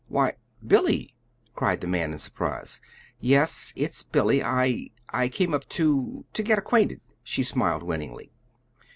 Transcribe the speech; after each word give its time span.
"Why 0.07 0.33
Billy!" 0.65 1.15
cried 1.53 1.81
the 1.81 1.87
man 1.87 2.11
in 2.11 2.17
surprise. 2.17 2.81
"Yes, 3.19 3.71
it's 3.75 4.01
Billy. 4.01 4.43
I 4.43 4.89
I 5.09 5.29
came 5.29 5.53
up 5.53 5.69
to 5.77 6.25
to 6.33 6.41
get 6.41 6.57
acquainted," 6.57 7.01
she 7.23 7.43
smiled 7.43 7.83
winningly. 7.83 8.31